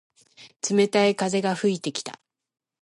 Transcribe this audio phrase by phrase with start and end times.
[0.67, 2.19] 冷たい風が吹いてきた。